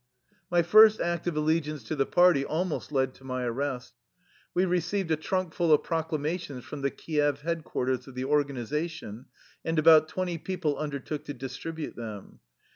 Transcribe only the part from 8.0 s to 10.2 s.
of the organization, and about